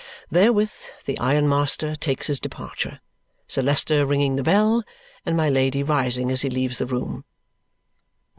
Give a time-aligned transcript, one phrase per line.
[0.31, 0.71] Therewith
[1.05, 3.01] the ironmaster takes his departure,
[3.47, 4.83] Sir Leicester ringing the bell
[5.27, 7.23] and my Lady rising as he leaves the room.